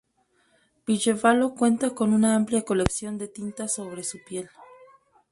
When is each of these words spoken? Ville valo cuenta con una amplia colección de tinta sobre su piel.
Ville 0.87 1.13
valo 1.13 1.53
cuenta 1.53 1.91
con 1.93 2.11
una 2.11 2.33
amplia 2.35 2.63
colección 2.63 3.19
de 3.19 3.27
tinta 3.27 3.67
sobre 3.67 4.03
su 4.03 4.17
piel. 4.27 4.49